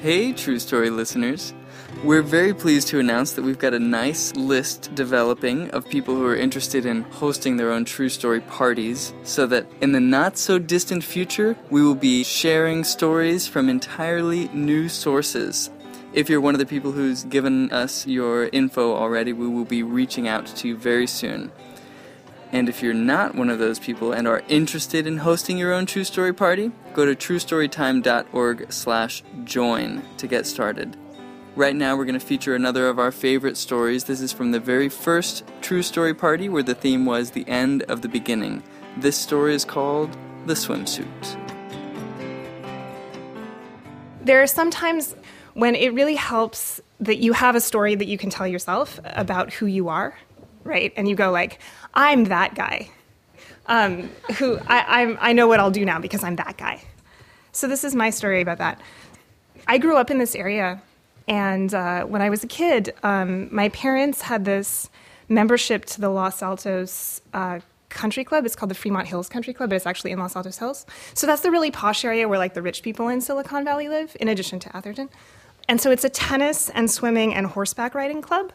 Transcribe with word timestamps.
Hey, 0.00 0.32
True 0.32 0.58
Story 0.58 0.88
listeners. 0.88 1.52
We're 2.02 2.22
very 2.22 2.54
pleased 2.54 2.88
to 2.88 3.00
announce 3.00 3.34
that 3.34 3.42
we've 3.42 3.58
got 3.58 3.74
a 3.74 3.78
nice 3.78 4.34
list 4.34 4.94
developing 4.94 5.68
of 5.72 5.86
people 5.86 6.14
who 6.14 6.24
are 6.24 6.34
interested 6.34 6.86
in 6.86 7.02
hosting 7.02 7.58
their 7.58 7.70
own 7.70 7.84
True 7.84 8.08
Story 8.08 8.40
parties, 8.40 9.12
so 9.24 9.46
that 9.48 9.66
in 9.82 9.92
the 9.92 10.00
not 10.00 10.38
so 10.38 10.58
distant 10.58 11.04
future, 11.04 11.54
we 11.68 11.82
will 11.82 11.94
be 11.94 12.24
sharing 12.24 12.82
stories 12.82 13.46
from 13.46 13.68
entirely 13.68 14.48
new 14.54 14.88
sources. 14.88 15.68
If 16.14 16.30
you're 16.30 16.40
one 16.40 16.54
of 16.54 16.60
the 16.60 16.64
people 16.64 16.92
who's 16.92 17.24
given 17.24 17.70
us 17.70 18.06
your 18.06 18.48
info 18.54 18.96
already, 18.96 19.34
we 19.34 19.48
will 19.48 19.66
be 19.66 19.82
reaching 19.82 20.26
out 20.26 20.46
to 20.46 20.68
you 20.68 20.78
very 20.78 21.06
soon. 21.06 21.52
And 22.52 22.68
if 22.68 22.82
you're 22.82 22.94
not 22.94 23.36
one 23.36 23.48
of 23.48 23.60
those 23.60 23.78
people 23.78 24.12
and 24.12 24.26
are 24.26 24.42
interested 24.48 25.06
in 25.06 25.18
hosting 25.18 25.56
your 25.56 25.72
own 25.72 25.86
True 25.86 26.02
Story 26.02 26.32
party, 26.32 26.72
go 26.94 27.06
to 27.06 27.14
truestorytime.org 27.14 28.72
slash 28.72 29.22
join 29.44 30.02
to 30.16 30.26
get 30.26 30.46
started. 30.46 30.96
Right 31.54 31.76
now, 31.76 31.96
we're 31.96 32.06
going 32.06 32.18
to 32.18 32.24
feature 32.24 32.54
another 32.54 32.88
of 32.88 32.98
our 32.98 33.12
favorite 33.12 33.56
stories. 33.56 34.04
This 34.04 34.20
is 34.20 34.32
from 34.32 34.50
the 34.50 34.60
very 34.60 34.88
first 34.88 35.44
True 35.60 35.82
Story 35.82 36.14
party 36.14 36.48
where 36.48 36.62
the 36.62 36.74
theme 36.74 37.06
was 37.06 37.30
the 37.30 37.46
end 37.48 37.82
of 37.84 38.02
the 38.02 38.08
beginning. 38.08 38.62
This 38.96 39.16
story 39.16 39.54
is 39.54 39.64
called 39.64 40.16
The 40.46 40.54
Swimsuit. 40.54 41.06
There 44.22 44.42
are 44.42 44.46
some 44.46 44.70
times 44.70 45.14
when 45.54 45.74
it 45.74 45.94
really 45.94 46.16
helps 46.16 46.80
that 47.00 47.18
you 47.18 47.32
have 47.32 47.54
a 47.54 47.60
story 47.60 47.94
that 47.94 48.06
you 48.06 48.18
can 48.18 48.30
tell 48.30 48.46
yourself 48.46 49.00
about 49.04 49.52
who 49.52 49.66
you 49.66 49.88
are, 49.88 50.16
right? 50.64 50.92
And 50.96 51.08
you 51.08 51.14
go 51.14 51.30
like, 51.30 51.58
I'm 51.94 52.24
that 52.24 52.54
guy. 52.54 52.90
Um, 53.66 54.10
who 54.36 54.58
I, 54.66 55.02
I'm, 55.02 55.18
I 55.20 55.32
know 55.32 55.46
what 55.46 55.60
I'll 55.60 55.70
do 55.70 55.84
now 55.84 56.00
because 56.00 56.24
I'm 56.24 56.36
that 56.36 56.56
guy. 56.56 56.82
So 57.52 57.68
this 57.68 57.84
is 57.84 57.94
my 57.94 58.10
story 58.10 58.40
about 58.40 58.58
that. 58.58 58.80
I 59.66 59.78
grew 59.78 59.96
up 59.96 60.10
in 60.10 60.18
this 60.18 60.34
area, 60.34 60.82
and 61.28 61.72
uh, 61.74 62.04
when 62.04 62.22
I 62.22 62.30
was 62.30 62.42
a 62.42 62.46
kid, 62.46 62.94
um, 63.02 63.54
my 63.54 63.68
parents 63.68 64.22
had 64.22 64.44
this 64.44 64.88
membership 65.28 65.84
to 65.86 66.00
the 66.00 66.08
Los 66.08 66.42
Altos 66.42 67.20
uh, 67.32 67.60
Country 67.88 68.24
Club. 68.24 68.46
It's 68.46 68.56
called 68.56 68.70
the 68.70 68.74
Fremont 68.74 69.06
Hills 69.06 69.28
Country 69.28 69.52
Club, 69.52 69.70
but 69.70 69.76
it's 69.76 69.86
actually 69.86 70.10
in 70.10 70.18
Los 70.18 70.34
Altos 70.34 70.58
Hills. 70.58 70.86
So 71.14 71.26
that's 71.26 71.42
the 71.42 71.50
really 71.50 71.70
posh 71.70 72.04
area 72.04 72.28
where 72.28 72.38
like 72.38 72.54
the 72.54 72.62
rich 72.62 72.82
people 72.82 73.08
in 73.08 73.20
Silicon 73.20 73.64
Valley 73.64 73.88
live, 73.88 74.16
in 74.18 74.28
addition 74.28 74.58
to 74.60 74.76
Atherton. 74.76 75.08
And 75.68 75.80
so 75.80 75.90
it's 75.90 76.04
a 76.04 76.08
tennis 76.08 76.68
and 76.70 76.90
swimming 76.90 77.34
and 77.34 77.46
horseback 77.46 77.94
riding 77.94 78.22
club 78.22 78.52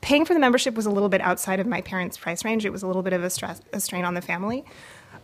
paying 0.00 0.24
for 0.24 0.34
the 0.34 0.40
membership 0.40 0.74
was 0.74 0.86
a 0.86 0.90
little 0.90 1.08
bit 1.08 1.20
outside 1.20 1.60
of 1.60 1.66
my 1.66 1.80
parents' 1.80 2.16
price 2.16 2.44
range. 2.44 2.64
It 2.64 2.70
was 2.70 2.82
a 2.82 2.86
little 2.86 3.02
bit 3.02 3.12
of 3.12 3.22
a, 3.22 3.30
stress, 3.30 3.60
a 3.72 3.80
strain 3.80 4.04
on 4.04 4.14
the 4.14 4.22
family 4.22 4.64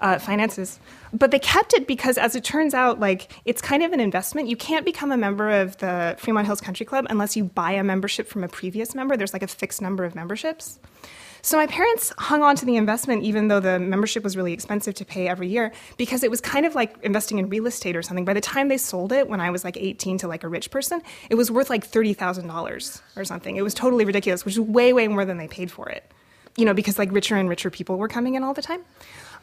uh, 0.01 0.19
finances. 0.19 0.79
But 1.13 1.31
they 1.31 1.39
kept 1.39 1.73
it 1.75 1.87
because, 1.87 2.19
as 2.19 2.35
it 2.35 2.45
turns 2.45 2.75
out, 2.75 3.01
like 3.01 3.33
it's 3.45 3.63
kind 3.63 3.83
of 3.83 3.93
an 3.93 4.01
investment. 4.01 4.49
You 4.49 4.57
can't 4.57 4.85
become 4.85 5.13
a 5.13 5.17
member 5.17 5.51
of 5.51 5.77
the 5.79 6.17
Fremont 6.19 6.47
Hills 6.47 6.61
Country 6.61 6.87
Club 6.87 7.07
unless 7.11 7.37
you 7.37 7.45
buy 7.45 7.73
a 7.73 7.85
membership 7.85 8.29
from 8.29 8.45
a 8.45 8.49
previous 8.49 8.95
member. 8.95 9.17
There's 9.17 9.33
like 9.33 9.43
a 9.43 9.49
fixed 9.49 9.81
number 9.81 10.05
of 10.05 10.15
memberships. 10.15 10.79
So 11.45 11.59
my 11.59 11.67
parents 11.67 12.11
hung 12.17 12.43
on 12.43 12.57
to 12.57 12.65
the 12.65 12.77
investment 12.77 13.23
even 13.23 13.49
though 13.49 13.61
the 13.61 13.79
membership 13.79 14.25
was 14.25 14.35
really 14.35 14.55
expensive 14.55 14.95
to 14.95 15.05
pay 15.05 15.29
every 15.29 15.47
year 15.47 15.73
because 15.99 16.23
it 16.23 16.31
was 16.31 16.41
kind 16.41 16.65
of 16.65 16.75
like 16.75 16.97
investing 17.03 17.39
in 17.39 17.51
real 17.51 17.67
estate 17.67 17.97
or 17.97 18.01
something. 18.03 18.25
By 18.25 18.33
the 18.33 18.41
time 18.41 18.69
they 18.69 18.79
sold 18.79 19.13
it 19.13 19.29
when 19.29 19.43
I 19.43 19.51
was 19.51 19.63
like 19.63 19.77
18 19.77 20.17
to 20.19 20.27
like 20.27 20.43
a 20.43 20.49
rich 20.49 20.71
person, 20.71 21.03
it 21.29 21.35
was 21.35 21.51
worth 21.51 21.69
like 21.69 21.87
$30,000 21.87 23.03
or 23.15 23.25
something. 23.27 23.57
It 23.57 23.61
was 23.61 23.75
totally 23.75 24.07
ridiculous, 24.07 24.47
which 24.47 24.55
is 24.55 24.61
way 24.61 24.95
way 24.95 25.07
more 25.07 25.27
than 25.27 25.37
they 25.37 25.47
paid 25.47 25.71
for 25.71 25.87
it. 25.91 26.11
You 26.57 26.65
know, 26.65 26.73
because 26.73 26.99
like 26.99 27.13
richer 27.13 27.37
and 27.37 27.47
richer 27.47 27.69
people 27.69 27.99
were 27.99 28.09
coming 28.09 28.37
in 28.37 28.43
all 28.43 28.55
the 28.55 28.63
time. 28.63 28.83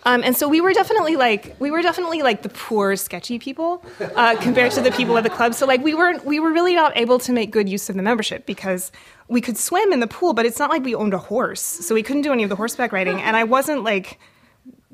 Um, 0.03 0.23
and 0.23 0.35
so 0.35 0.47
we 0.47 0.61
were 0.61 0.73
definitely 0.73 1.15
like 1.15 1.55
we 1.59 1.69
were 1.69 1.81
definitely 1.81 2.21
like 2.21 2.41
the 2.41 2.49
poor, 2.49 2.95
sketchy 2.95 3.37
people 3.37 3.83
uh, 4.15 4.35
compared 4.41 4.71
to 4.73 4.81
the 4.81 4.91
people 4.91 5.17
at 5.17 5.23
the 5.23 5.29
club. 5.29 5.53
So 5.53 5.65
like 5.65 5.83
we 5.83 5.93
weren't 5.93 6.25
we 6.25 6.39
were 6.39 6.51
really 6.51 6.75
not 6.75 6.97
able 6.97 7.19
to 7.19 7.31
make 7.31 7.51
good 7.51 7.69
use 7.69 7.89
of 7.89 7.95
the 7.95 8.01
membership 8.01 8.45
because 8.45 8.91
we 9.27 9.41
could 9.41 9.57
swim 9.57 9.93
in 9.93 9.99
the 9.99 10.07
pool, 10.07 10.33
but 10.33 10.45
it's 10.45 10.59
not 10.59 10.69
like 10.69 10.83
we 10.83 10.95
owned 10.95 11.13
a 11.13 11.19
horse, 11.19 11.61
so 11.61 11.93
we 11.93 12.03
couldn't 12.03 12.23
do 12.23 12.33
any 12.33 12.43
of 12.43 12.49
the 12.49 12.55
horseback 12.55 12.91
riding. 12.91 13.21
And 13.21 13.35
I 13.37 13.43
wasn't 13.43 13.83
like 13.83 14.19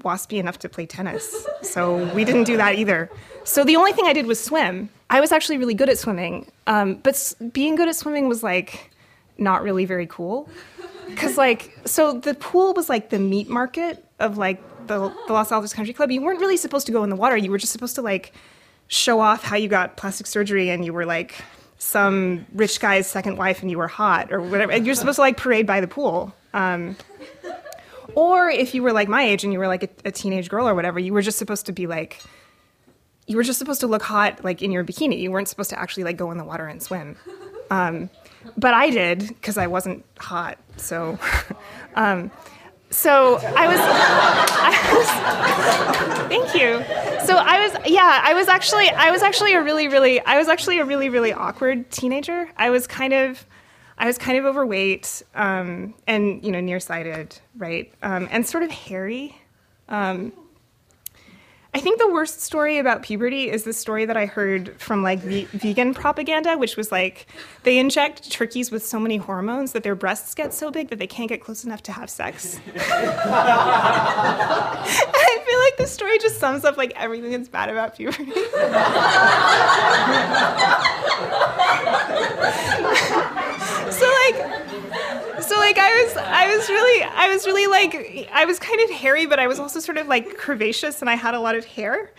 waspy 0.02 0.40
enough 0.40 0.60
to 0.60 0.70
play 0.70 0.86
tennis, 0.86 1.48
so 1.62 2.14
we 2.14 2.26
didn't 2.26 2.44
do 2.44 2.58
that 2.58 2.76
either. 2.76 3.10
So 3.44 3.64
the 3.64 3.78
only 3.78 3.94
thing 3.94 4.06
I 4.06 4.14
did 4.14 4.28
was 4.28 4.44
swim. 4.44 4.90
I 5.10 5.22
was 5.22 5.32
actually 5.32 5.58
really 5.58 5.74
good 5.74 5.90
at 5.90 5.98
swimming, 5.98 6.52
um, 6.68 6.96
but 6.96 7.34
being 7.54 7.76
good 7.76 7.88
at 7.88 7.96
swimming 7.96 8.28
was 8.28 8.44
like 8.44 8.92
not 9.38 9.64
really 9.64 9.86
very 9.86 10.08
cool 10.08 10.50
because 11.08 11.38
like 11.38 11.78
so 11.86 12.14
the 12.14 12.34
pool 12.34 12.74
was 12.74 12.90
like 12.90 13.10
the 13.10 13.20
meat 13.20 13.48
market 13.48 14.04
of 14.20 14.38
like 14.38 14.62
the, 14.88 15.14
the 15.28 15.34
Los 15.34 15.52
Altos 15.52 15.74
Country 15.74 15.94
Club, 15.94 16.12
you 16.12 16.22
weren't 16.22 16.40
really 16.40 16.58
supposed 16.58 16.86
to 16.88 16.92
go 16.92 17.04
in 17.04 17.10
the 17.10 17.16
water. 17.16 17.38
You 17.38 17.52
were 17.52 17.58
just 17.58 17.72
supposed 17.72 17.96
to 17.96 18.02
like 18.02 18.34
show 18.88 19.20
off 19.20 19.44
how 19.44 19.58
you 19.58 19.68
got 19.68 19.98
plastic 19.98 20.28
surgery 20.28 20.70
and 20.70 20.86
you 20.86 20.94
were 20.94 21.06
like 21.06 21.36
some 21.78 22.46
rich 22.54 22.80
guy's 22.80 23.08
second 23.08 23.38
wife 23.38 23.62
and 23.62 23.70
you 23.70 23.78
were 23.78 23.88
hot 23.88 24.32
or 24.32 24.42
whatever. 24.42 24.72
And 24.72 24.86
you're 24.86 24.96
supposed 24.96 25.18
to 25.18 25.22
like 25.22 25.38
parade 25.38 25.68
by 25.68 25.82
the 25.82 25.88
pool. 25.88 26.34
Um, 26.54 26.98
or 28.16 28.50
if 28.50 28.74
you 28.74 28.82
were 28.82 28.94
like 28.94 29.08
my 29.08 29.24
age 29.24 29.44
and 29.44 29.54
you 29.54 29.60
were 29.60 29.68
like 29.68 29.84
a, 29.84 29.90
a 30.06 30.12
teenage 30.12 30.50
girl 30.50 30.68
or 30.68 30.74
whatever, 30.74 31.00
you 31.00 31.14
were 31.14 31.22
just 31.22 31.38
supposed 31.38 31.68
to 31.68 31.72
be 31.72 31.86
like, 31.86 32.22
you 33.28 33.36
were 33.36 33.44
just 33.44 33.60
supposed 33.60 33.82
to 33.82 33.88
look 33.88 34.02
hot 34.02 34.44
like 34.44 34.62
in 34.62 34.72
your 34.72 34.84
bikini. 34.84 35.20
You 35.20 35.32
weren't 35.32 35.50
supposed 35.50 35.70
to 35.70 35.80
actually 35.80 36.06
like 36.06 36.18
go 36.18 36.32
in 36.32 36.38
the 36.38 36.46
water 36.46 36.66
and 36.66 36.82
swim. 36.82 37.18
Um, 37.70 38.10
but 38.58 38.74
I 38.74 38.90
did 38.90 39.28
because 39.28 39.58
I 39.58 39.68
wasn't 39.68 40.06
hot. 40.18 40.58
So, 40.78 41.20
um, 41.96 42.32
so 42.90 43.36
I 43.36 43.68
was, 43.68 43.80
I 43.80 44.94
was, 46.18 46.28
thank 46.28 46.54
you. 46.56 46.84
So 47.26 47.36
I 47.36 47.68
was, 47.68 47.78
yeah, 47.90 48.22
I 48.24 48.34
was 48.34 48.48
actually, 48.48 48.90
I 48.90 49.12
was 49.12 49.22
actually 49.22 49.54
a 49.54 49.62
really, 49.62 49.88
really, 49.88 50.22
I 50.22 50.38
was 50.38 50.48
actually 50.48 50.80
a 50.80 50.86
really, 50.86 51.10
really 51.10 51.34
awkward 51.34 51.92
teenager. 51.92 52.50
I 52.58 52.70
was 52.70 52.88
kind 52.88 53.14
of, 53.14 53.46
I 53.98 54.06
was 54.06 54.18
kind 54.18 54.38
of 54.38 54.46
overweight 54.46 55.24
um, 55.36 55.96
and 56.06 56.44
you 56.44 56.52
know 56.52 56.62
nearsighted, 56.62 57.38
right, 57.58 57.92
um, 58.04 58.28
and 58.32 58.46
sort 58.46 58.64
of 58.64 58.72
hairy. 58.72 59.36
Um, 59.90 60.32
I 61.78 61.80
think 61.80 62.00
the 62.00 62.12
worst 62.12 62.42
story 62.42 62.80
about 62.80 63.04
puberty 63.04 63.52
is 63.52 63.62
the 63.64 63.72
story 63.72 64.06
that 64.06 64.18
I 64.18 64.26
heard 64.26 64.82
from 64.82 65.04
like 65.04 65.20
ve- 65.20 65.44
vegan 65.44 65.94
propaganda, 65.94 66.58
which 66.58 66.76
was 66.76 66.92
like 66.92 67.28
they 67.62 67.78
inject 67.78 68.32
turkeys 68.32 68.72
with 68.72 68.84
so 68.84 69.00
many 69.00 69.18
hormones 69.18 69.74
that 69.74 69.84
their 69.84 69.94
breasts 69.94 70.34
get 70.34 70.56
so 70.56 70.72
big 70.72 70.90
that 70.90 70.98
they 70.98 71.06
can't 71.06 71.30
get 71.30 71.40
close 71.40 71.64
enough 71.64 71.84
to 71.84 71.92
have 71.92 72.10
sex. 72.10 72.60
I 72.76 73.04
feel 75.46 75.60
like 75.60 75.78
this 75.78 75.92
story 75.92 76.18
just 76.18 76.40
sums 76.40 76.66
up 76.66 76.78
like 76.78 76.94
everything 76.96 77.30
that's 77.30 77.48
bad 77.48 77.70
about 77.70 77.96
puberty. 77.96 78.24
like 85.68 85.78
I 85.78 86.04
was 86.04 86.18
I 86.18 86.56
was 86.56 86.70
really 86.70 87.04
I 87.04 87.28
was 87.28 87.46
really 87.46 87.68
like 87.68 88.30
I 88.32 88.46
was 88.46 88.58
kind 88.58 88.80
of 88.80 88.90
hairy, 88.90 89.26
but 89.26 89.38
I 89.38 89.48
was 89.48 89.60
also 89.60 89.82
sort 89.82 89.98
of 89.98 90.08
like 90.08 90.38
curvaceous, 90.38 91.02
and 91.02 91.10
I 91.10 91.16
had 91.16 91.36
a 91.36 91.40
lot 91.42 91.56
of 91.56 91.66
hair. 91.66 92.10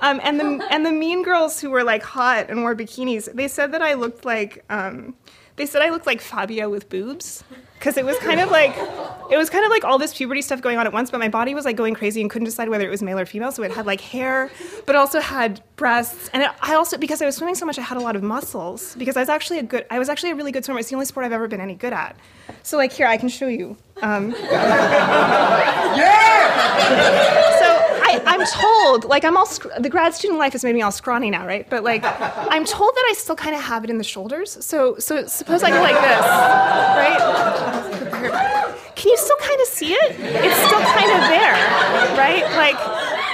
Um, 0.00 0.20
and 0.22 0.38
the 0.38 0.66
and 0.70 0.84
the 0.84 0.92
mean 0.92 1.22
girls 1.22 1.60
who 1.60 1.70
were 1.70 1.84
like 1.84 2.02
hot 2.02 2.50
and 2.50 2.62
wore 2.62 2.74
bikinis, 2.74 3.32
they 3.32 3.48
said 3.48 3.72
that 3.72 3.82
I 3.82 3.94
looked 3.94 4.24
like 4.24 4.64
um, 4.68 5.14
they 5.56 5.64
said 5.66 5.82
I 5.82 5.90
looked 5.90 6.06
like 6.06 6.20
Fabio 6.20 6.68
with 6.68 6.88
boobs 6.88 7.42
because 7.78 7.96
it 7.96 8.04
was 8.04 8.18
kind 8.18 8.40
of 8.40 8.50
like 8.50 8.76
it 9.30 9.38
was 9.38 9.48
kind 9.48 9.64
of 9.64 9.70
like 9.70 9.84
all 9.84 9.98
this 9.98 10.14
puberty 10.14 10.42
stuff 10.42 10.60
going 10.60 10.76
on 10.76 10.86
at 10.86 10.92
once, 10.92 11.10
but 11.10 11.18
my 11.18 11.28
body 11.28 11.54
was 11.54 11.64
like 11.64 11.76
going 11.76 11.94
crazy 11.94 12.20
and 12.20 12.28
couldn't 12.30 12.44
decide 12.44 12.68
whether 12.68 12.86
it 12.86 12.90
was 12.90 13.02
male 13.02 13.18
or 13.18 13.24
female. 13.24 13.50
So 13.52 13.62
it 13.62 13.72
had 13.72 13.86
like 13.86 14.00
hair, 14.02 14.50
but 14.84 14.96
also 14.96 15.20
had 15.20 15.62
breasts, 15.76 16.28
and 16.32 16.42
it, 16.42 16.50
I 16.60 16.74
also 16.74 16.98
because 16.98 17.22
I 17.22 17.26
was 17.26 17.36
swimming 17.36 17.54
so 17.54 17.64
much, 17.64 17.78
I 17.78 17.82
had 17.82 17.96
a 17.96 18.00
lot 18.00 18.16
of 18.16 18.22
muscles 18.22 18.94
because 18.96 19.16
I 19.16 19.20
was 19.20 19.30
actually 19.30 19.60
a 19.60 19.62
good 19.62 19.86
I 19.90 19.98
was 19.98 20.10
actually 20.10 20.32
a 20.32 20.34
really 20.34 20.52
good 20.52 20.64
swimmer. 20.64 20.80
It's 20.80 20.90
the 20.90 20.94
only 20.94 21.06
sport 21.06 21.24
I've 21.24 21.32
ever 21.32 21.48
been 21.48 21.60
any 21.60 21.74
good 21.74 21.94
at. 21.94 22.16
So 22.62 22.76
like 22.76 22.92
here, 22.92 23.06
I 23.06 23.16
can 23.16 23.28
show 23.30 23.48
you. 23.48 23.76
Um, 24.02 24.32
so 24.36 24.46
I, 28.08 28.22
I'm 28.24 28.46
told, 28.46 29.04
like, 29.04 29.24
I'm 29.24 29.36
all 29.36 29.48
the 29.78 29.90
grad 29.90 30.14
student 30.14 30.38
life 30.38 30.52
has 30.52 30.62
made 30.62 30.74
me 30.74 30.82
all 30.82 30.92
scrawny 30.92 31.28
now, 31.30 31.44
right? 31.46 31.68
But 31.68 31.82
like, 31.82 32.02
I'm 32.04 32.64
told 32.64 32.94
that 32.94 33.06
I 33.10 33.14
still 33.14 33.34
kind 33.36 33.56
of 33.56 33.62
have 33.62 33.82
it 33.84 33.90
in 33.90 33.98
the 33.98 34.04
shoulders. 34.04 34.64
So, 34.64 34.96
so 34.98 35.26
suppose 35.26 35.62
I 35.62 35.70
go 35.70 35.80
like 35.80 35.96
this, 35.96 36.20
right? 37.02 37.20
Can 38.94 39.10
you 39.10 39.18
still 39.18 39.36
kind 39.36 39.60
of 39.60 39.66
see 39.66 39.92
it? 39.92 40.16
It's 40.18 40.56
still 40.66 40.80
kind 40.80 41.10
of 41.10 41.20
there, 41.28 41.56
right? 42.16 42.44
Like, 42.56 42.78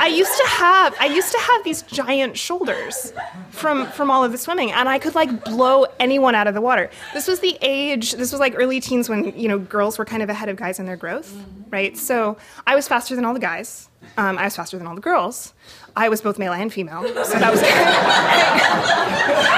I 0.00 0.06
used 0.08 0.36
to 0.36 0.46
have, 0.48 0.94
I 1.00 1.06
used 1.06 1.32
to 1.32 1.38
have 1.38 1.64
these 1.64 1.82
giant 1.82 2.36
shoulders 2.36 3.12
from 3.50 3.86
from 3.92 4.10
all 4.10 4.24
of 4.24 4.32
the 4.32 4.38
swimming, 4.38 4.72
and 4.72 4.88
I 4.88 4.98
could 4.98 5.14
like 5.14 5.44
blow 5.44 5.86
anyone 6.00 6.34
out 6.34 6.46
of 6.46 6.54
the 6.54 6.60
water. 6.60 6.90
This 7.14 7.28
was 7.28 7.40
the 7.40 7.56
age. 7.60 8.12
This 8.12 8.32
was 8.32 8.40
like 8.40 8.54
early 8.56 8.80
teens 8.80 9.08
when 9.08 9.38
you 9.38 9.48
know 9.48 9.58
girls 9.58 9.98
were 9.98 10.04
kind 10.04 10.22
of 10.22 10.28
ahead 10.28 10.48
of 10.48 10.56
guys 10.56 10.78
in 10.78 10.86
their 10.86 10.96
growth, 10.96 11.34
right? 11.70 11.96
So 11.96 12.36
I 12.66 12.74
was 12.74 12.88
faster 12.88 13.14
than 13.14 13.24
all 13.24 13.34
the 13.34 13.40
guys. 13.40 13.88
Um, 14.16 14.36
I 14.38 14.44
was 14.44 14.56
faster 14.56 14.76
than 14.78 14.86
all 14.86 14.94
the 14.94 15.00
girls. 15.00 15.54
I 15.94 16.08
was 16.08 16.20
both 16.20 16.38
male 16.38 16.52
and 16.52 16.72
female, 16.72 17.02
so 17.24 17.38
that 17.38 17.50
was 17.50 17.60
good. 17.60 17.70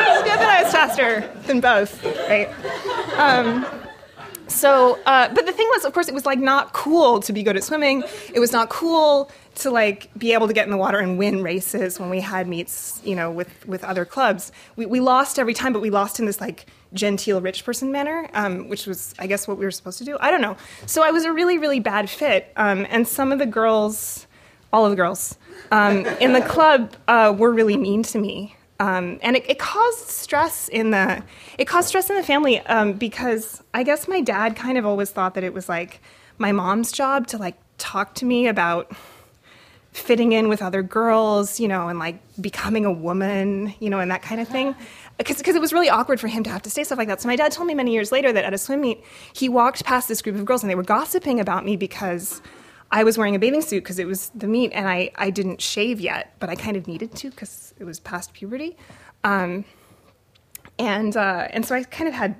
it 0.05 0.11
was 0.11 0.23
good 0.23 0.39
that 0.39 0.59
I 0.59 0.63
was 0.63 0.73
faster 0.73 1.31
than 1.47 1.61
both, 1.61 2.05
right? 2.29 2.49
Um, 3.17 3.65
so, 4.47 4.99
uh, 5.07 5.33
but 5.33 5.47
the 5.47 5.53
thing 5.53 5.67
was, 5.73 5.85
of 5.85 5.93
course, 5.93 6.09
it 6.09 6.15
was 6.15 6.27
like 6.27 6.39
not 6.39 6.73
cool 6.73 7.21
to 7.21 7.33
be 7.33 7.43
good 7.43 7.57
at 7.57 7.65
swimming. 7.65 8.05
It 8.33 8.41
was 8.41 8.53
not 8.53 8.69
cool 8.69 9.31
to 9.57 9.71
like 9.71 10.11
be 10.19 10.33
able 10.33 10.49
to 10.49 10.53
get 10.53 10.65
in 10.65 10.71
the 10.71 10.77
water 10.77 10.99
and 10.99 11.19
win 11.19 11.43
races 11.43 11.99
when 11.99 12.11
we 12.11 12.21
had 12.21 12.47
meets, 12.47 13.01
you 13.05 13.15
know, 13.15 13.31
with 13.31 13.67
with 13.67 13.85
other 13.85 14.05
clubs. 14.05 14.53
We 14.77 14.87
we 14.87 15.01
lost 15.01 15.39
every 15.39 15.55
time, 15.55 15.73
but 15.73 15.81
we 15.81 15.91
lost 15.91 16.19
in 16.21 16.27
this 16.27 16.41
like 16.41 16.67
genteel 16.93 17.41
rich 17.41 17.65
person 17.65 17.91
manner, 17.91 18.29
um, 18.35 18.69
which 18.69 18.87
was, 18.87 19.15
I 19.19 19.27
guess, 19.27 19.49
what 19.49 19.59
we 19.59 19.65
were 19.65 19.71
supposed 19.71 19.99
to 19.99 20.05
do. 20.05 20.17
I 20.21 20.31
don't 20.31 20.43
know. 20.43 20.57
So 20.87 21.03
I 21.03 21.11
was 21.11 21.25
a 21.25 21.33
really 21.33 21.59
really 21.59 21.81
bad 21.81 22.11
fit, 22.11 22.53
um, 22.57 22.87
and 22.91 23.09
some 23.09 23.33
of 23.33 23.39
the 23.39 23.47
girls, 23.47 24.27
all 24.73 24.85
of 24.85 24.91
the 24.91 24.97
girls 24.97 25.39
um, 25.73 26.05
in 26.21 26.33
the 26.33 26.43
club, 26.43 26.95
uh, 27.09 27.35
were 27.37 27.53
really 27.53 27.77
mean 27.77 28.03
to 28.05 28.19
me. 28.19 28.57
Um, 28.81 29.21
and 29.23 29.37
it, 29.37 29.49
it, 29.49 29.59
caused 29.61 30.09
stress 30.09 30.69
in 30.69 30.91
the 30.91 31.23
it 31.59 31.67
caused 31.67 31.89
stress 31.89 32.11
in 32.11 32.17
the 32.17 32.25
family 32.25 32.59
um, 32.61 32.95
because 32.95 33.63
I 33.73 33.85
guess 33.85 34.09
my 34.09 34.21
dad 34.21 34.57
kind 34.57 34.77
of 34.77 34.85
always 34.85 35.13
thought 35.13 35.35
that 35.35 35.45
it 35.45 35.55
was 35.55 35.69
like 35.69 36.01
my 36.39 36.51
mom's 36.51 36.91
job 36.91 37.29
to 37.29 37.39
like 37.39 37.57
talk 37.79 38.17
to 38.17 38.25
me 38.25 38.49
about 38.49 38.91
fitting 39.93 40.33
in 40.33 40.49
with 40.49 40.61
other 40.61 40.83
girls, 40.83 41.61
you 41.61 41.69
know, 41.69 41.89
and 41.89 42.01
like 42.01 42.19
becoming 42.41 42.85
a 42.85 42.93
woman, 42.93 43.73
you 43.79 43.89
know, 43.89 44.01
and 44.01 44.11
that 44.11 44.23
kind 44.23 44.41
of 44.41 44.49
thing. 44.49 44.75
Because 45.19 45.41
it 45.41 45.61
was 45.61 45.73
really 45.73 45.89
awkward 45.89 46.19
for 46.19 46.27
him 46.27 46.43
to 46.43 46.51
have 46.51 46.63
to 46.63 46.71
say 46.71 46.83
stuff 46.83 46.99
like 46.99 47.07
that. 47.07 47.21
So 47.21 47.29
my 47.29 47.37
dad 47.37 47.53
told 47.53 47.69
me 47.69 47.75
many 47.75 47.93
years 47.93 48.11
later 48.11 48.33
that 48.33 48.45
at 48.45 48.53
a 48.53 48.59
swim 48.59 48.81
meet, 48.81 49.05
he 49.33 49.49
walked 49.49 49.85
past 49.85 50.09
this 50.09 50.21
group 50.21 50.35
of 50.35 50.45
girls 50.45 50.65
and 50.65 50.71
they 50.71 50.75
were 50.75 50.83
gossiping 50.83 51.39
about 51.39 51.65
me 51.65 51.77
because 51.77 52.43
I 52.95 53.03
was 53.03 53.19
wearing 53.19 53.35
a 53.35 53.41
bathing 53.41 53.61
suit 53.61 53.83
because 53.83 53.99
it 53.99 54.07
was 54.07 54.31
the 54.37 54.47
meet, 54.47 54.73
and 54.73 54.89
I, 54.89 55.11
I 55.17 55.31
didn't 55.31 55.61
shave 55.61 56.01
yet, 56.01 56.33
but 56.39 56.49
I 56.49 56.55
kind 56.55 56.77
of 56.77 56.87
needed 56.87 57.13
to 57.17 57.31
because 57.31 57.75
it 57.77 57.83
was 57.83 57.99
past 57.99 58.33
puberty. 58.35 58.77
Um, 59.25 59.65
and 60.79 61.17
uh, 61.17 61.49
and 61.51 61.67
so 61.67 61.75
I 61.75 61.83
kind 61.83 62.07
of 62.07 62.15
had 62.15 62.37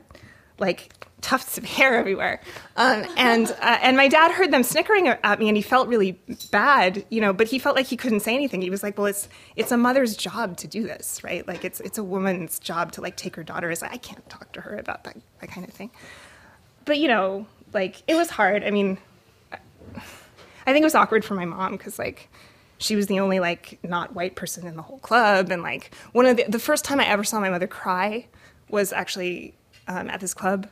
like 0.61 0.93
tufts 1.21 1.59
of 1.59 1.65
hair 1.77 1.97
everywhere. 1.97 2.41
Um, 2.77 3.05
and 3.17 3.51
uh, 3.51 3.79
and 3.83 3.97
my 3.97 4.07
dad 4.07 4.31
heard 4.31 4.53
them 4.53 4.63
snickering 4.63 5.09
at 5.09 5.41
me, 5.41 5.49
and 5.49 5.57
he 5.57 5.63
felt 5.63 5.89
really 5.89 6.21
bad, 6.53 7.05
you 7.11 7.21
know. 7.21 7.33
But 7.33 7.49
he 7.49 7.59
felt 7.59 7.75
like 7.75 7.87
he 7.87 7.97
couldn't 7.97 8.21
say 8.21 8.33
anything. 8.33 8.63
He 8.63 8.71
was 8.71 8.85
like, 8.85 8.97
"Well, 8.97 9.09
it's 9.09 9.29
it's 9.57 9.73
a 9.73 9.77
mother's 9.77 10.17
job 10.17 10.57
to 10.59 10.69
do 10.69 10.85
this, 10.85 11.25
right? 11.25 11.45
Like 11.49 11.65
it's 11.65 11.81
it's 11.81 11.99
a 11.99 12.05
woman's 12.05 12.61
job 12.61 12.93
to 12.93 13.01
like 13.01 13.17
take 13.17 13.35
her 13.35 13.43
daughter." 13.43 13.73
As 13.73 13.83
I 13.83 13.97
can't 13.97 14.29
talk 14.29 14.53
to 14.53 14.61
her 14.61 14.77
about 14.77 15.03
that 15.03 15.17
that 15.41 15.51
kind 15.51 15.67
of 15.67 15.75
thing. 15.75 15.91
But 16.85 16.99
you 16.99 17.09
know, 17.09 17.49
like 17.73 18.05
it 18.07 18.15
was 18.15 18.31
hard. 18.31 18.63
I 18.63 18.71
mean, 18.71 18.99
I 19.51 19.59
think 20.73 20.83
it 20.83 20.87
was 20.87 20.95
awkward 20.95 21.25
for 21.25 21.35
my 21.35 21.45
mom 21.45 21.73
because 21.73 21.99
like 21.99 22.29
she 22.79 22.97
was 22.97 23.07
the 23.07 23.21
only 23.21 23.41
like 23.41 23.79
not 23.83 24.15
white 24.15 24.35
person 24.37 24.67
in 24.67 24.77
the 24.77 24.83
whole 24.83 24.99
club, 24.99 25.51
and 25.51 25.63
like 25.63 25.95
one 26.13 26.27
of 26.27 26.37
the 26.37 26.45
the 26.49 26.59
first 26.59 26.85
time 26.85 27.01
I 27.01 27.07
ever 27.07 27.25
saw 27.25 27.41
my 27.41 27.51
mother 27.51 27.67
cry 27.67 28.27
was 28.69 28.93
actually 28.93 29.55
um, 29.89 30.09
at 30.11 30.21
this 30.21 30.35
club 30.35 30.69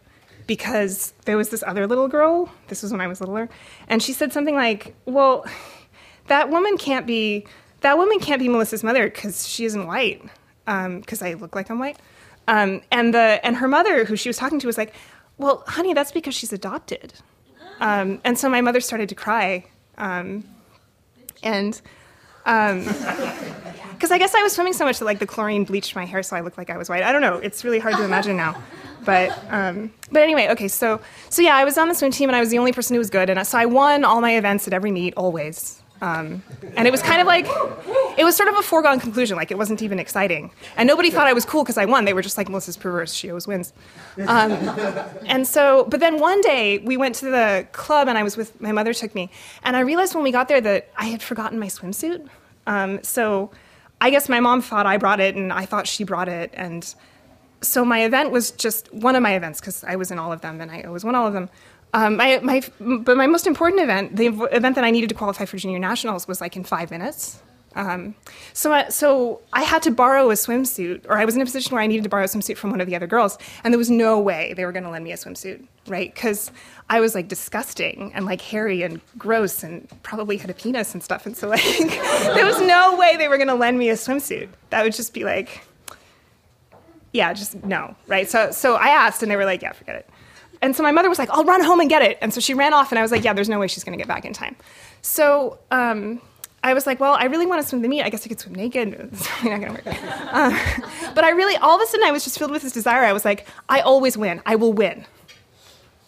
because 0.46 1.14
there 1.24 1.36
was 1.36 1.50
this 1.50 1.62
other 1.66 1.86
little 1.86 2.08
girl. 2.08 2.50
This 2.68 2.82
was 2.82 2.90
when 2.92 3.00
I 3.00 3.06
was 3.06 3.20
littler, 3.20 3.48
and 3.88 4.02
she 4.02 4.12
said 4.12 4.32
something 4.32 4.54
like, 4.54 4.94
"Well, 5.04 5.46
that 6.28 6.50
woman 6.50 6.76
can't 6.76 7.06
be 7.06 7.46
that 7.80 7.98
woman 7.98 8.18
can't 8.20 8.40
be 8.40 8.48
Melissa's 8.48 8.84
mother 8.84 9.04
because 9.04 9.46
she 9.46 9.64
isn't 9.64 9.86
white 9.86 10.22
because 10.64 11.22
um, 11.22 11.28
I 11.28 11.34
look 11.34 11.54
like 11.54 11.70
I'm 11.70 11.78
white." 11.78 11.98
Um, 12.48 12.82
and 12.90 13.14
the 13.14 13.40
and 13.44 13.56
her 13.56 13.68
mother, 13.68 14.04
who 14.04 14.16
she 14.16 14.28
was 14.28 14.36
talking 14.36 14.58
to, 14.60 14.66
was 14.66 14.78
like, 14.78 14.94
"Well, 15.38 15.62
honey, 15.66 15.94
that's 15.94 16.12
because 16.12 16.34
she's 16.34 16.52
adopted." 16.52 17.14
Um, 17.80 18.20
and 18.24 18.38
so 18.38 18.48
my 18.48 18.60
mother 18.60 18.80
started 18.80 19.08
to 19.08 19.14
cry 19.14 19.64
um, 19.98 20.44
and 21.42 21.80
because 22.44 24.10
um, 24.10 24.12
I 24.12 24.18
guess 24.18 24.34
I 24.34 24.42
was 24.42 24.52
swimming 24.52 24.72
so 24.72 24.84
much 24.84 24.98
that 24.98 25.04
like 25.04 25.18
the 25.18 25.26
chlorine 25.26 25.64
bleached 25.64 25.94
my 25.94 26.04
hair 26.04 26.22
so 26.22 26.36
I 26.36 26.40
looked 26.40 26.58
like 26.58 26.70
I 26.70 26.76
was 26.76 26.88
white. 26.88 27.02
I 27.02 27.12
don't 27.12 27.22
know. 27.22 27.36
It's 27.36 27.64
really 27.64 27.78
hard 27.78 27.96
to 27.96 28.04
imagine 28.04 28.36
now. 28.36 28.60
But 29.04 29.36
um, 29.50 29.92
but 30.10 30.22
anyway, 30.22 30.48
okay. 30.50 30.68
So 30.68 31.00
so 31.28 31.42
yeah, 31.42 31.56
I 31.56 31.64
was 31.64 31.76
on 31.76 31.88
the 31.88 31.94
swim 31.94 32.12
team 32.12 32.28
and 32.28 32.36
I 32.36 32.40
was 32.40 32.50
the 32.50 32.58
only 32.58 32.72
person 32.72 32.94
who 32.94 32.98
was 32.98 33.10
good, 33.10 33.30
and 33.30 33.44
so 33.46 33.58
I 33.58 33.66
won 33.66 34.04
all 34.04 34.20
my 34.20 34.36
events 34.36 34.66
at 34.66 34.72
every 34.72 34.92
meet 34.92 35.14
always. 35.16 35.81
Um, 36.02 36.42
and 36.76 36.88
it 36.88 36.90
was 36.90 37.00
kind 37.00 37.20
of 37.20 37.28
like, 37.28 37.46
it 38.18 38.24
was 38.24 38.36
sort 38.36 38.48
of 38.48 38.56
a 38.56 38.62
foregone 38.62 38.98
conclusion. 38.98 39.36
Like 39.36 39.52
it 39.52 39.56
wasn't 39.56 39.82
even 39.82 40.00
exciting, 40.00 40.50
and 40.76 40.88
nobody 40.88 41.10
thought 41.10 41.28
I 41.28 41.32
was 41.32 41.44
cool 41.44 41.62
because 41.62 41.78
I 41.78 41.84
won. 41.84 42.04
They 42.04 42.12
were 42.12 42.22
just 42.22 42.36
like, 42.36 42.48
Melissa's 42.48 42.76
perverse. 42.76 43.14
She 43.14 43.30
always 43.30 43.46
wins. 43.46 43.72
Um, 44.26 44.50
and 45.26 45.46
so, 45.46 45.86
but 45.88 46.00
then 46.00 46.18
one 46.18 46.40
day 46.40 46.78
we 46.78 46.96
went 46.96 47.14
to 47.16 47.26
the 47.26 47.68
club, 47.70 48.08
and 48.08 48.18
I 48.18 48.24
was 48.24 48.36
with 48.36 48.60
my 48.60 48.72
mother 48.72 48.92
took 48.92 49.14
me, 49.14 49.30
and 49.62 49.76
I 49.76 49.80
realized 49.80 50.12
when 50.14 50.24
we 50.24 50.32
got 50.32 50.48
there 50.48 50.60
that 50.60 50.90
I 50.96 51.04
had 51.04 51.22
forgotten 51.22 51.60
my 51.60 51.68
swimsuit. 51.68 52.28
Um, 52.66 53.00
so, 53.04 53.52
I 54.00 54.10
guess 54.10 54.28
my 54.28 54.40
mom 54.40 54.60
thought 54.60 54.86
I 54.86 54.96
brought 54.96 55.20
it, 55.20 55.36
and 55.36 55.52
I 55.52 55.66
thought 55.66 55.86
she 55.86 56.02
brought 56.02 56.28
it, 56.28 56.50
and 56.52 56.92
so 57.60 57.84
my 57.84 58.02
event 58.02 58.32
was 58.32 58.50
just 58.50 58.92
one 58.92 59.14
of 59.14 59.22
my 59.22 59.36
events 59.36 59.60
because 59.60 59.84
I 59.84 59.94
was 59.94 60.10
in 60.10 60.18
all 60.18 60.32
of 60.32 60.40
them, 60.40 60.60
and 60.60 60.68
I 60.68 60.82
always 60.82 61.04
won 61.04 61.14
all 61.14 61.28
of 61.28 61.32
them. 61.32 61.48
Um, 61.94 62.16
my, 62.16 62.40
my, 62.42 62.62
but 62.80 63.16
my 63.16 63.26
most 63.26 63.46
important 63.46 63.82
event, 63.82 64.16
the 64.16 64.28
event 64.52 64.76
that 64.76 64.84
I 64.84 64.90
needed 64.90 65.10
to 65.10 65.14
qualify 65.14 65.44
for 65.44 65.58
junior 65.58 65.78
nationals, 65.78 66.26
was 66.26 66.40
like 66.40 66.56
in 66.56 66.64
five 66.64 66.90
minutes. 66.90 67.42
Um, 67.74 68.14
so, 68.52 68.72
I, 68.72 68.88
so 68.88 69.40
I 69.52 69.62
had 69.62 69.82
to 69.82 69.90
borrow 69.90 70.30
a 70.30 70.34
swimsuit, 70.34 71.06
or 71.08 71.18
I 71.18 71.24
was 71.24 71.36
in 71.36 71.42
a 71.42 71.44
position 71.44 71.74
where 71.74 71.82
I 71.82 71.86
needed 71.86 72.02
to 72.04 72.08
borrow 72.08 72.24
a 72.24 72.28
swimsuit 72.28 72.56
from 72.56 72.70
one 72.70 72.80
of 72.80 72.86
the 72.86 72.96
other 72.96 73.06
girls, 73.06 73.38
and 73.64 73.72
there 73.72 73.78
was 73.78 73.90
no 73.90 74.20
way 74.20 74.52
they 74.54 74.64
were 74.64 74.72
going 74.72 74.84
to 74.84 74.90
lend 74.90 75.04
me 75.04 75.12
a 75.12 75.16
swimsuit, 75.16 75.66
right? 75.86 76.12
Because 76.12 76.50
I 76.90 77.00
was 77.00 77.14
like 77.14 77.28
disgusting 77.28 78.12
and 78.14 78.24
like 78.26 78.40
hairy 78.40 78.82
and 78.82 79.00
gross, 79.16 79.62
and 79.62 79.88
probably 80.02 80.36
had 80.36 80.50
a 80.50 80.54
penis 80.54 80.94
and 80.94 81.02
stuff, 81.02 81.26
and 81.26 81.36
so 81.36 81.48
like 81.48 81.62
there 82.34 82.46
was 82.46 82.60
no 82.60 82.96
way 82.96 83.16
they 83.16 83.28
were 83.28 83.38
going 83.38 83.48
to 83.48 83.54
lend 83.54 83.78
me 83.78 83.88
a 83.88 83.94
swimsuit. 83.94 84.48
That 84.70 84.82
would 84.82 84.94
just 84.94 85.14
be 85.14 85.24
like, 85.24 85.66
yeah, 87.12 87.32
just 87.32 87.62
no, 87.64 87.94
right? 88.06 88.28
So, 88.28 88.50
so 88.50 88.76
I 88.76 88.88
asked, 88.88 89.22
and 89.22 89.30
they 89.30 89.36
were 89.36 89.44
like, 89.44 89.62
yeah, 89.62 89.72
forget 89.72 89.96
it. 89.96 90.10
And 90.62 90.76
so 90.76 90.82
my 90.82 90.92
mother 90.92 91.08
was 91.08 91.18
like, 91.18 91.28
I'll 91.30 91.44
run 91.44 91.62
home 91.62 91.80
and 91.80 91.90
get 91.90 92.02
it. 92.02 92.18
And 92.22 92.32
so 92.32 92.40
she 92.40 92.54
ran 92.54 92.72
off, 92.72 92.92
and 92.92 92.98
I 92.98 93.02
was 93.02 93.10
like, 93.10 93.24
yeah, 93.24 93.32
there's 93.32 93.48
no 93.48 93.58
way 93.58 93.66
she's 93.66 93.82
going 93.84 93.98
to 93.98 94.02
get 94.02 94.08
back 94.08 94.24
in 94.24 94.32
time. 94.32 94.54
So 95.02 95.58
um, 95.72 96.22
I 96.62 96.72
was 96.72 96.86
like, 96.86 97.00
well, 97.00 97.14
I 97.14 97.24
really 97.24 97.46
want 97.46 97.60
to 97.60 97.68
swim 97.68 97.82
the 97.82 97.88
meet. 97.88 98.02
I 98.02 98.08
guess 98.08 98.24
I 98.24 98.28
could 98.28 98.38
swim 98.38 98.54
naked. 98.54 98.94
It's 99.12 99.26
probably 99.26 99.50
not 99.50 99.60
going 99.60 99.76
to 99.76 99.90
work. 99.90 100.02
Uh, 100.32 101.12
but 101.14 101.24
I 101.24 101.30
really, 101.30 101.56
all 101.56 101.74
of 101.74 101.82
a 101.82 101.86
sudden, 101.86 102.06
I 102.06 102.12
was 102.12 102.22
just 102.22 102.38
filled 102.38 102.52
with 102.52 102.62
this 102.62 102.72
desire. 102.72 103.04
I 103.04 103.12
was 103.12 103.24
like, 103.24 103.46
I 103.68 103.80
always 103.80 104.16
win. 104.16 104.40
I 104.46 104.54
will 104.54 104.72
win. 104.72 105.04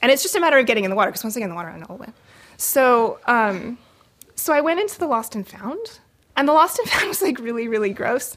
And 0.00 0.12
it's 0.12 0.22
just 0.22 0.36
a 0.36 0.40
matter 0.40 0.58
of 0.58 0.66
getting 0.66 0.84
in 0.84 0.90
the 0.90 0.96
water, 0.96 1.10
because 1.10 1.24
once 1.24 1.36
I 1.36 1.40
get 1.40 1.46
in 1.46 1.50
the 1.50 1.56
water, 1.56 1.70
I 1.70 1.78
know 1.78 1.86
I'll 1.90 1.98
win. 1.98 2.12
So, 2.56 3.18
um, 3.26 3.78
so 4.36 4.52
I 4.52 4.60
went 4.60 4.78
into 4.78 4.98
the 4.98 5.06
Lost 5.06 5.34
and 5.34 5.46
Found, 5.48 5.98
and 6.36 6.46
the 6.46 6.52
Lost 6.52 6.78
and 6.78 6.88
Found 6.90 7.08
was 7.08 7.22
like 7.22 7.40
really, 7.40 7.66
really 7.66 7.90
gross. 7.90 8.36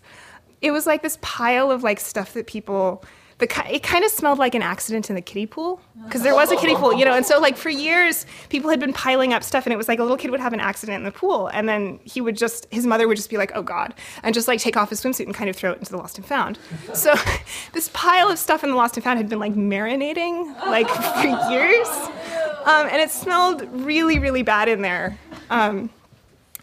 It 0.62 0.72
was 0.72 0.88
like 0.88 1.04
this 1.04 1.20
pile 1.22 1.70
of 1.70 1.84
like 1.84 2.00
stuff 2.00 2.34
that 2.34 2.48
people 2.48 3.06
the 3.40 3.46
it 3.72 3.84
kind 3.84 4.04
of 4.04 4.10
smelled 4.10 4.40
like 4.40 4.56
an 4.56 4.64
accident 4.64 5.10
in 5.10 5.16
the 5.16 5.22
kiddie 5.22 5.46
pool 5.46 5.80
because 6.06 6.24
there 6.24 6.34
was 6.34 6.52
a 6.52 6.56
kiddie 6.56 6.74
pool, 6.76 6.94
you 6.94 7.06
know. 7.06 7.14
And 7.14 7.24
so 7.24 7.40
like 7.40 7.56
for 7.56 7.70
years, 7.70 8.26
people 8.50 8.72
had 8.72 8.80
been 8.80 8.94
piling 8.94 9.32
up 9.32 9.44
stuff, 9.44 9.68
and 9.68 9.74
it 9.74 9.78
was 9.78 9.88
like 9.88 10.00
a 10.00 10.02
little 10.02 10.18
kid 10.18 10.32
would 10.32 10.40
have 10.40 10.54
an 10.54 10.60
accident 10.60 10.98
in 10.98 11.04
the 11.04 11.12
pool, 11.12 11.48
and 11.48 11.70
then 11.70 12.00
he 12.04 12.20
would 12.20 12.36
just 12.36 12.66
his 12.72 12.88
mother 12.88 13.08
would 13.08 13.18
just 13.18 13.30
be 13.30 13.38
like, 13.38 13.52
"Oh 13.54 13.62
God," 13.62 13.94
and 14.24 14.34
just 14.34 14.48
like 14.48 14.60
take 14.60 14.76
off 14.76 14.90
his 14.90 15.04
swimsuit 15.04 15.26
and 15.28 15.36
kind 15.36 15.52
of 15.52 15.56
throw 15.56 15.72
it 15.72 15.78
into 15.78 15.92
the 15.92 15.98
lost 15.98 16.18
and 16.18 16.26
found. 16.26 16.58
So 16.94 17.14
this 17.74 17.92
pile 17.94 18.30
of 18.30 18.40
stuff 18.40 18.64
in 18.64 18.72
the 18.72 18.76
lost 18.76 18.98
and 18.98 19.04
found 19.04 19.18
had 19.18 19.30
been 19.30 19.40
like 19.40 19.54
marinating 19.54 20.56
like 20.66 20.90
for 21.22 21.52
years, 21.52 21.88
um, 22.66 22.88
and 22.88 22.96
it 22.96 23.12
smelled 23.12 23.68
really 23.72 24.18
really 24.18 24.42
bad 24.42 24.68
in 24.68 24.82
there. 24.82 25.20
Um, 25.52 25.92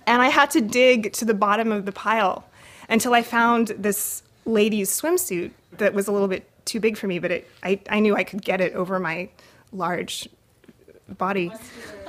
and 0.06 0.20
I 0.20 0.28
had 0.28 0.50
to 0.50 0.60
dig 0.60 1.12
to 1.14 1.24
the 1.24 1.34
bottom 1.34 1.70
of 1.70 1.86
the 1.86 1.92
pile 1.92 2.44
until 2.88 3.14
I 3.14 3.22
found 3.22 3.68
this 3.78 4.22
lady's 4.44 4.90
swimsuit 4.90 5.52
that 5.78 5.94
was 5.94 6.08
a 6.08 6.12
little 6.12 6.28
bit 6.28 6.48
too 6.64 6.80
big 6.80 6.96
for 6.96 7.06
me, 7.06 7.18
but 7.18 7.30
it, 7.30 7.50
I, 7.62 7.80
I 7.88 8.00
knew 8.00 8.16
I 8.16 8.24
could 8.24 8.42
get 8.42 8.60
it 8.60 8.74
over 8.74 8.98
my 8.98 9.28
large 9.72 10.28
body. 11.08 11.52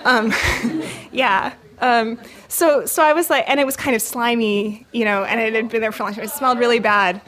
Um, 0.03 0.33
yeah. 1.11 1.53
Um, 1.79 2.19
so, 2.47 2.85
so 2.85 3.03
I 3.03 3.13
was 3.13 3.29
like, 3.29 3.45
and 3.47 3.59
it 3.59 3.65
was 3.65 3.75
kind 3.75 3.95
of 3.95 4.01
slimy, 4.01 4.85
you 4.91 5.05
know, 5.05 5.23
and 5.23 5.39
it 5.39 5.53
had 5.53 5.69
been 5.69 5.81
there 5.81 5.91
for 5.91 6.03
a 6.03 6.05
long 6.07 6.15
time. 6.15 6.23
It 6.23 6.29
smelled 6.29 6.59
really 6.59 6.79
bad. 6.79 7.21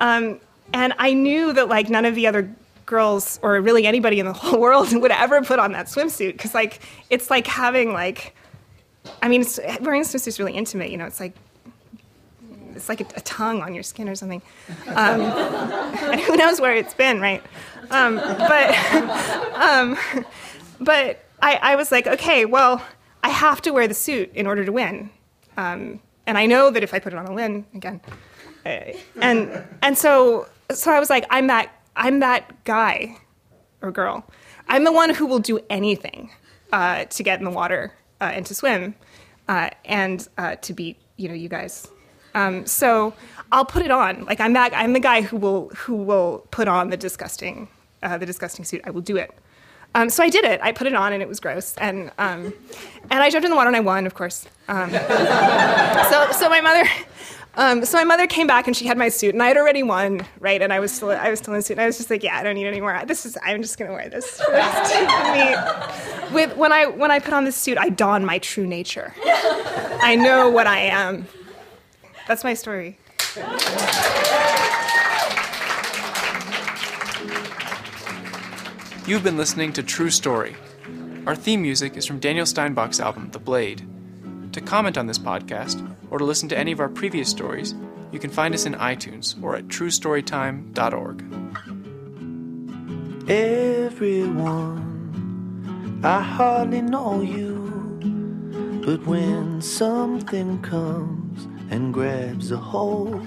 Um, 0.00 0.40
and 0.72 0.94
I 0.98 1.12
knew 1.12 1.52
that 1.52 1.68
like 1.68 1.88
none 1.88 2.04
of 2.04 2.14
the 2.14 2.26
other 2.26 2.52
girls 2.86 3.38
or 3.42 3.60
really 3.60 3.86
anybody 3.86 4.18
in 4.18 4.26
the 4.26 4.32
whole 4.42 4.60
world 4.60 4.92
would 5.00 5.12
ever 5.12 5.42
put 5.42 5.58
on 5.58 5.72
that 5.72 5.86
swimsuit 5.86 6.32
because 6.32 6.54
like 6.54 6.80
it's 7.10 7.30
like 7.30 7.46
having 7.46 7.92
like, 7.92 8.34
I 9.22 9.28
mean, 9.28 9.44
wearing 9.80 10.02
a 10.02 10.04
swimsuit 10.04 10.28
is 10.28 10.38
really 10.38 10.54
intimate, 10.54 10.90
you 10.90 10.96
know. 10.96 11.06
It's 11.06 11.20
like 11.20 11.34
it's 12.76 12.88
like 12.88 13.00
a, 13.00 13.06
a 13.16 13.20
tongue 13.22 13.62
on 13.62 13.74
your 13.74 13.82
skin 13.82 14.08
or 14.08 14.14
something. 14.14 14.42
Um, 14.88 15.20
and 15.20 16.20
who 16.26 16.36
knows 16.36 16.60
where 16.60 16.74
it's 16.74 16.94
been, 16.94 17.20
right? 17.20 17.42
Um, 17.90 18.16
but 18.16 18.74
um, 19.54 19.98
but 20.80 21.24
I, 21.40 21.56
I, 21.56 21.76
was 21.76 21.92
like, 21.92 22.06
okay, 22.06 22.44
well, 22.44 22.84
I 23.22 23.28
have 23.28 23.60
to 23.62 23.72
wear 23.72 23.86
the 23.88 23.94
suit 23.94 24.32
in 24.34 24.46
order 24.46 24.64
to 24.64 24.72
win. 24.72 25.10
Um, 25.56 26.00
and 26.26 26.38
I 26.38 26.46
know 26.46 26.70
that 26.70 26.82
if 26.82 26.94
I 26.94 26.98
put 26.98 27.12
it 27.12 27.18
on 27.18 27.26
a 27.26 27.32
win 27.32 27.66
again, 27.74 28.00
uh, 28.64 28.92
and 29.20 29.64
and 29.82 29.98
so 29.98 30.46
so 30.70 30.92
I 30.92 31.00
was 31.00 31.10
like, 31.10 31.26
I'm 31.30 31.48
that 31.48 31.72
I'm 31.96 32.20
that 32.20 32.64
guy 32.64 33.18
or 33.82 33.90
girl. 33.90 34.24
I'm 34.68 34.84
the 34.84 34.92
one 34.92 35.10
who 35.10 35.26
will 35.26 35.40
do 35.40 35.58
anything 35.68 36.30
uh, 36.72 37.04
to 37.04 37.22
get 37.22 37.38
in 37.38 37.44
the 37.44 37.50
water 37.50 37.92
uh, 38.20 38.30
and 38.32 38.46
to 38.46 38.54
swim 38.54 38.94
uh, 39.48 39.70
and 39.84 40.26
uh, 40.38 40.56
to 40.56 40.72
beat 40.72 40.96
you 41.16 41.28
know 41.28 41.34
you 41.34 41.48
guys 41.48 41.88
um, 42.34 42.66
so 42.66 43.14
I'll 43.50 43.64
put 43.64 43.82
it 43.82 43.90
on. 43.90 44.24
Like 44.24 44.40
I'm 44.40 44.52
that 44.54 44.72
I'm 44.74 44.92
the 44.92 45.00
guy 45.00 45.22
who 45.22 45.36
will 45.36 45.68
who 45.70 45.94
will 45.94 46.46
put 46.50 46.68
on 46.68 46.90
the 46.90 46.96
disgusting 46.96 47.68
uh, 48.02 48.18
the 48.18 48.26
disgusting 48.26 48.64
suit. 48.64 48.80
I 48.84 48.90
will 48.90 49.02
do 49.02 49.16
it. 49.16 49.32
Um, 49.94 50.08
so 50.08 50.22
I 50.22 50.30
did 50.30 50.44
it. 50.44 50.58
I 50.62 50.72
put 50.72 50.86
it 50.86 50.94
on, 50.94 51.12
and 51.12 51.22
it 51.22 51.28
was 51.28 51.38
gross. 51.38 51.76
And 51.76 52.10
um, 52.18 52.54
and 53.10 53.22
I 53.22 53.30
jumped 53.30 53.44
in 53.44 53.50
the 53.50 53.56
water, 53.56 53.68
and 53.68 53.76
I 53.76 53.80
won, 53.80 54.06
of 54.06 54.14
course. 54.14 54.46
Um, 54.68 54.90
so 54.90 56.32
so 56.32 56.48
my 56.48 56.60
mother. 56.62 56.88
Um, 57.54 57.84
so 57.84 57.98
my 57.98 58.04
mother 58.04 58.26
came 58.26 58.46
back 58.46 58.66
and 58.66 58.74
she 58.74 58.86
had 58.86 58.96
my 58.96 59.10
suit, 59.10 59.34
and 59.34 59.42
I 59.42 59.48
had 59.48 59.58
already 59.58 59.82
won, 59.82 60.24
right? 60.40 60.62
And 60.62 60.72
I 60.72 60.80
was 60.80 60.90
still, 60.90 61.10
I 61.10 61.28
was 61.28 61.38
still 61.38 61.52
in 61.52 61.58
the 61.58 61.62
suit, 61.62 61.74
and 61.74 61.82
I 61.82 61.86
was 61.86 61.98
just 61.98 62.08
like, 62.08 62.22
"Yeah, 62.22 62.38
I 62.38 62.42
don't 62.42 62.54
need 62.54 62.66
any 62.66 62.80
more. 62.80 62.98
This 63.06 63.26
is, 63.26 63.36
I'm 63.44 63.60
just 63.60 63.78
gonna 63.78 63.92
wear 63.92 64.08
this 64.08 64.40
for 64.40 64.50
the 64.50 64.56
rest 64.56 64.94
of 64.94 66.30
me." 66.30 66.34
With 66.34 66.56
when 66.56 66.72
I 66.72 66.86
when 66.86 67.10
I 67.10 67.18
put 67.18 67.34
on 67.34 67.44
this 67.44 67.56
suit, 67.56 67.76
I 67.76 67.90
don 67.90 68.24
my 68.24 68.38
true 68.38 68.66
nature. 68.66 69.12
I 69.22 70.16
know 70.16 70.48
what 70.48 70.66
I 70.66 70.78
am. 70.78 71.26
That's 72.28 72.44
my 72.44 72.54
story. 72.54 72.98
You've 79.04 79.24
been 79.24 79.36
listening 79.36 79.72
to 79.72 79.82
True 79.82 80.10
Story. 80.10 80.54
Our 81.26 81.34
theme 81.34 81.62
music 81.62 81.96
is 81.96 82.06
from 82.06 82.20
Daniel 82.20 82.46
Steinbach's 82.46 83.00
album, 83.00 83.30
The 83.32 83.40
Blade. 83.40 83.82
To 84.52 84.60
comment 84.60 84.96
on 84.96 85.06
this 85.06 85.18
podcast, 85.18 85.84
or 86.10 86.18
to 86.18 86.24
listen 86.24 86.48
to 86.50 86.58
any 86.58 86.72
of 86.72 86.80
our 86.80 86.88
previous 86.88 87.28
stories, 87.28 87.74
you 88.12 88.18
can 88.18 88.30
find 88.30 88.54
us 88.54 88.66
in 88.66 88.74
iTunes 88.74 89.42
or 89.42 89.56
at 89.56 89.66
truestorytime.org. 89.68 91.24
Everyone, 93.28 94.90
I 96.04 96.20
hardly 96.20 96.82
know 96.82 97.22
you, 97.22 98.82
but 98.84 99.06
when 99.06 99.62
something 99.62 100.60
comes 100.62 101.21
and 101.72 101.94
grabs 101.94 102.50
a 102.50 102.56
hold, 102.58 103.26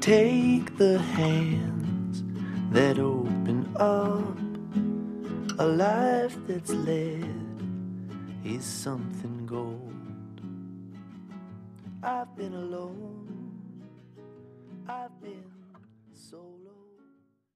take 0.00 0.74
the 0.78 0.98
hands 0.98 2.24
that 2.72 2.98
open 2.98 3.70
up. 3.76 4.38
A 5.58 5.66
life 5.66 6.34
that's 6.46 6.70
led 6.70 7.28
is 8.42 8.64
something 8.64 9.44
gold. 9.44 10.40
I've 12.02 12.34
been 12.34 12.54
alone. 12.54 13.26
I've 14.88 15.20
been 15.20 15.44